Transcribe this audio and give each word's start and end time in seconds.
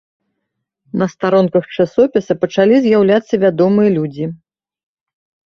На 1.01 1.07
старонках 1.13 1.63
часопіса 1.75 2.33
пачалі 2.47 2.75
з'яўляцца 2.87 3.41
вядомыя 3.45 3.89
людзі. 4.01 4.25